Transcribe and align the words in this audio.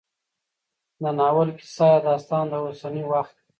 د 1.01 1.03
ناول 1.17 1.49
کيسه 1.59 1.85
يا 1.93 1.99
داستان 2.07 2.43
د 2.51 2.53
اوسني 2.63 3.03
وخت 3.11 3.35